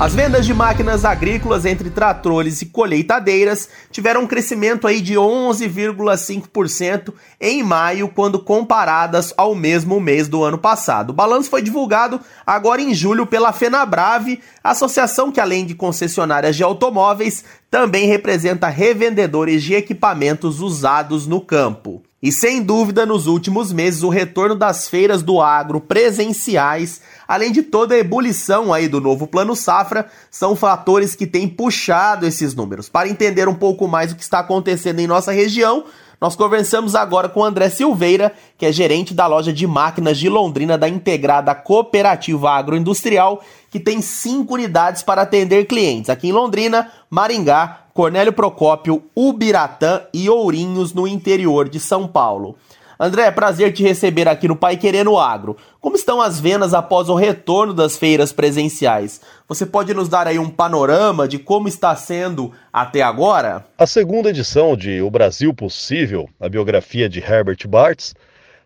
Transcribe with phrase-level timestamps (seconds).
[0.00, 7.12] As vendas de máquinas agrícolas entre tratores e colheitadeiras tiveram um crescimento aí de 11,5%
[7.38, 11.10] em maio quando comparadas ao mesmo mês do ano passado.
[11.10, 16.62] O balanço foi divulgado agora em julho pela Fenabrave, associação que além de concessionárias de
[16.62, 22.02] automóveis, também representa revendedores de equipamentos usados no campo.
[22.22, 27.62] E sem dúvida, nos últimos meses, o retorno das feiras do agro presenciais, além de
[27.62, 32.90] toda a ebulição aí do novo Plano Safra, são fatores que têm puxado esses números.
[32.90, 35.84] Para entender um pouco mais o que está acontecendo em nossa região,
[36.20, 40.76] nós conversamos agora com André Silveira, que é gerente da loja de máquinas de Londrina
[40.76, 47.79] da Integrada Cooperativa Agroindustrial, que tem cinco unidades para atender clientes aqui em Londrina, Maringá,
[47.92, 52.56] Cornélio Procópio, Ubiratã e Ourinhos, no interior de São Paulo.
[53.02, 55.56] André, prazer te receber aqui no Pai Querendo Agro.
[55.80, 59.22] Como estão as vendas após o retorno das feiras presenciais?
[59.48, 63.64] Você pode nos dar aí um panorama de como está sendo até agora?
[63.78, 68.14] A segunda edição de O Brasil Possível, a biografia de Herbert Bartz,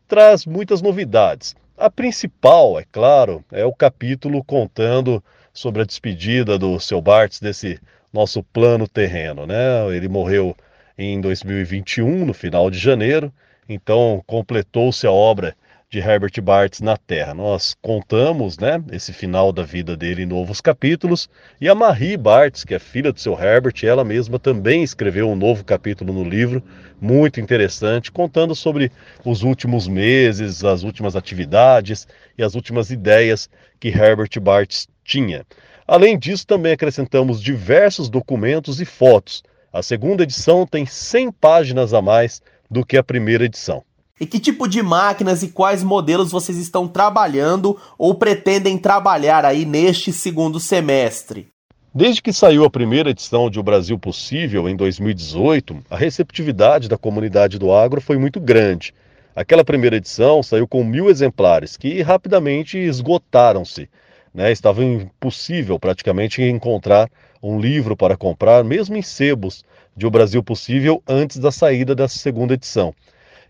[0.08, 1.54] traz muitas novidades.
[1.78, 7.78] A principal, é claro, é o capítulo contando sobre a despedida do seu Bartz desse
[8.14, 9.88] nosso plano terreno, né?
[9.94, 10.56] Ele morreu
[10.96, 13.32] em 2021, no final de janeiro,
[13.68, 15.56] então completou-se a obra
[15.90, 17.34] de Herbert Bartz na Terra.
[17.34, 21.28] Nós contamos, né, esse final da vida dele em novos capítulos,
[21.60, 25.36] e a Marie Bartz, que é filha do seu Herbert, ela mesma também escreveu um
[25.36, 26.62] novo capítulo no livro,
[27.00, 28.92] muito interessante, contando sobre
[29.24, 32.06] os últimos meses, as últimas atividades
[32.38, 35.44] e as últimas ideias que Herbert Bartz tinha.
[35.86, 39.42] Além disso, também acrescentamos diversos documentos e fotos.
[39.72, 43.82] A segunda edição tem 100 páginas a mais do que a primeira edição.
[44.20, 49.64] E que tipo de máquinas e quais modelos vocês estão trabalhando ou pretendem trabalhar aí
[49.64, 51.48] neste segundo semestre?
[51.92, 56.96] Desde que saiu a primeira edição de O Brasil Possível, em 2018, a receptividade da
[56.96, 58.94] comunidade do agro foi muito grande.
[59.34, 63.88] Aquela primeira edição saiu com mil exemplares, que rapidamente esgotaram-se.
[64.34, 64.50] Né?
[64.50, 67.08] Estava impossível praticamente encontrar
[67.40, 69.64] um livro para comprar, mesmo em sebos,
[69.96, 72.92] de O Brasil Possível antes da saída dessa segunda edição.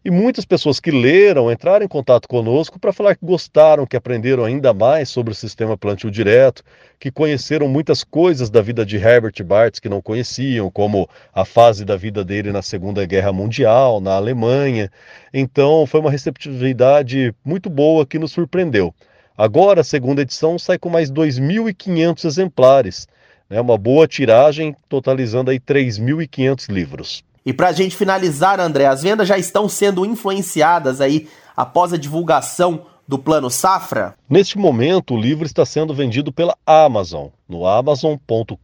[0.05, 4.45] E muitas pessoas que leram entraram em contato conosco para falar que gostaram, que aprenderam
[4.45, 6.63] ainda mais sobre o sistema plantio direto,
[7.01, 11.87] que conheceram muitas coisas da vida de Herbert Bartz que não conheciam, como a fase
[11.87, 14.91] da vida dele na Segunda Guerra Mundial, na Alemanha.
[15.33, 18.95] Então foi uma receptividade muito boa que nos surpreendeu.
[19.37, 23.09] Agora, a segunda edição sai com mais 2.500 exemplares,
[23.51, 23.61] né?
[23.61, 27.25] uma boa tiragem, totalizando aí 3.500 livros.
[27.45, 31.99] E para a gente finalizar, André, as vendas já estão sendo influenciadas aí após a
[31.99, 34.15] divulgação do Plano Safra?
[34.31, 38.55] Neste momento, o livro está sendo vendido pela Amazon, no amazon.com.br.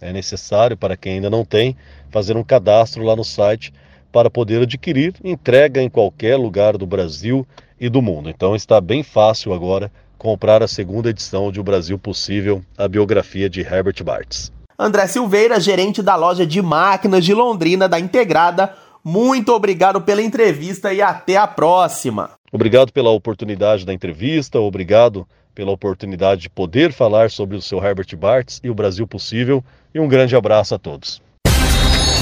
[0.00, 1.76] É necessário, para quem ainda não tem,
[2.10, 3.72] fazer um cadastro lá no site
[4.12, 5.14] para poder adquirir.
[5.22, 7.46] Entrega em qualquer lugar do Brasil
[7.80, 8.28] e do mundo.
[8.28, 13.48] Então está bem fácil agora comprar a segunda edição de O Brasil Possível, a biografia
[13.48, 14.52] de Herbert Bartz.
[14.78, 20.92] André Silveira, gerente da loja de máquinas de Londrina da Integrada, muito obrigado pela entrevista
[20.92, 22.30] e até a próxima.
[22.52, 28.16] Obrigado pela oportunidade da entrevista, obrigado pela oportunidade de poder falar sobre o seu Herbert
[28.16, 29.64] Bartz e o Brasil Possível
[29.94, 31.20] e um grande abraço a todos.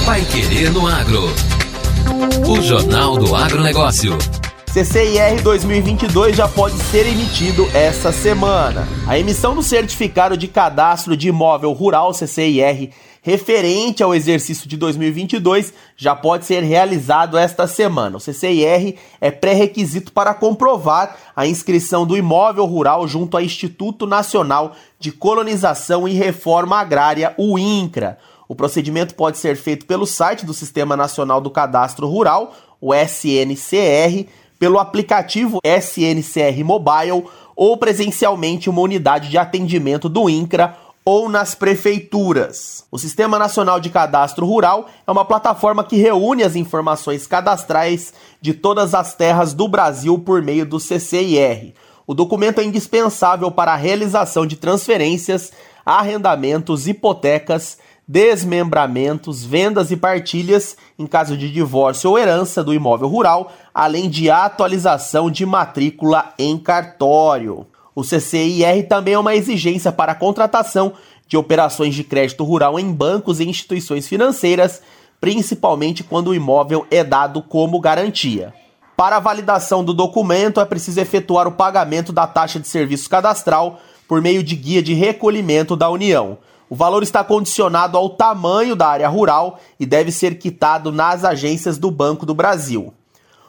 [0.04, 1.26] Vai querer no agro.
[2.48, 4.16] O Jornal do Agronegócio.
[4.72, 8.86] CCIR 2022 já pode ser emitido essa semana.
[9.06, 12.90] A emissão do certificado de cadastro de imóvel rural CCIR
[13.22, 18.18] referente ao exercício de 2022 já pode ser realizado esta semana.
[18.18, 24.76] O CCIR é pré-requisito para comprovar a inscrição do imóvel rural junto ao Instituto Nacional
[25.00, 28.16] de Colonização e Reforma Agrária, o INCRA.
[28.48, 34.28] O procedimento pode ser feito pelo site do Sistema Nacional do Cadastro Rural, o SNCR,
[34.58, 42.84] pelo aplicativo SNCR Mobile ou presencialmente uma unidade de atendimento do INCRA ou nas prefeituras.
[42.90, 48.52] O Sistema Nacional de Cadastro Rural é uma plataforma que reúne as informações cadastrais de
[48.52, 51.74] todas as terras do Brasil por meio do CCIR.
[52.06, 55.52] O documento é indispensável para a realização de transferências,
[55.84, 63.52] arrendamentos, hipotecas, desmembramentos, vendas e partilhas em caso de divórcio ou herança do imóvel rural,
[63.74, 67.66] além de atualização de matrícula em cartório.
[67.94, 70.92] O CCIR também é uma exigência para a contratação
[71.26, 74.80] de operações de crédito rural em bancos e instituições financeiras,
[75.20, 78.54] principalmente quando o imóvel é dado como garantia.
[78.96, 83.80] Para a validação do documento, é preciso efetuar o pagamento da taxa de serviço cadastral
[84.06, 86.38] por meio de guia de recolhimento da União.
[86.68, 91.78] O valor está condicionado ao tamanho da área rural e deve ser quitado nas agências
[91.78, 92.92] do Banco do Brasil.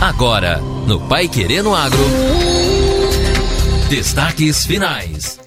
[0.00, 2.04] Agora, no Pai Querendo Agro.
[3.88, 5.40] Destaques finais.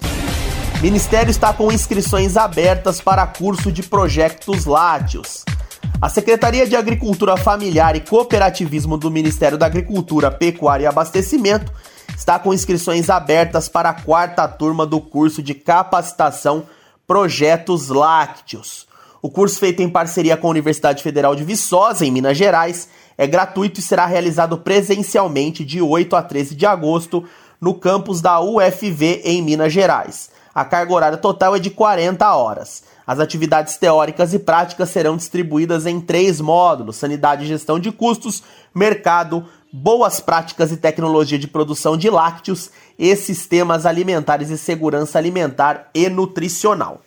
[0.80, 5.44] Ministério está com inscrições abertas para curso de projetos látios.
[6.00, 11.70] A Secretaria de Agricultura Familiar e Cooperativismo do Ministério da Agricultura, Pecuária e Abastecimento
[12.16, 16.64] está com inscrições abertas para a quarta turma do curso de capacitação
[17.06, 18.86] Projetos Lácteos.
[19.20, 22.88] O curso, feito em parceria com a Universidade Federal de Viçosa, em Minas Gerais,
[23.18, 27.22] é gratuito e será realizado presencialmente de 8 a 13 de agosto
[27.60, 30.39] no campus da UFV em Minas Gerais.
[30.54, 32.82] A carga horária total é de 40 horas.
[33.06, 38.42] As atividades teóricas e práticas serão distribuídas em três módulos: sanidade e gestão de custos,
[38.74, 45.88] mercado, boas práticas e tecnologia de produção de lácteos e sistemas alimentares e segurança alimentar
[45.94, 47.00] e nutricional.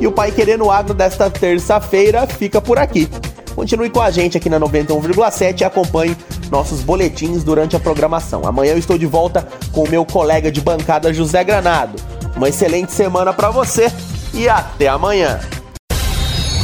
[0.00, 3.08] E o Pai Querendo Agro desta terça-feira fica por aqui.
[3.58, 6.16] Continue com a gente aqui na 91,7 e acompanhe
[6.48, 8.46] nossos boletins durante a programação.
[8.46, 12.00] Amanhã eu estou de volta com o meu colega de bancada José Granado.
[12.36, 13.92] Uma excelente semana para você
[14.32, 15.40] e até amanhã.